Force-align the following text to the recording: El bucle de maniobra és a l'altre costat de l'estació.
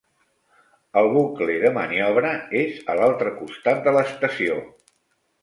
El 1.01 1.09
bucle 1.17 1.57
de 1.63 1.71
maniobra 1.75 2.31
és 2.63 2.81
a 2.95 2.97
l'altre 3.01 3.35
costat 3.43 3.87
de 3.91 3.95
l'estació. 3.99 4.59